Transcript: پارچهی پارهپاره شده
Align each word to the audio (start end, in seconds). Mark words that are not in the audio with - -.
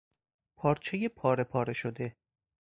پارچهی 0.55 1.07
پارهپاره 1.09 1.73
شده 1.73 2.15